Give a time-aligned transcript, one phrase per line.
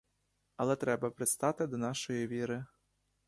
[0.55, 2.65] Але треба пристати до нашої віри.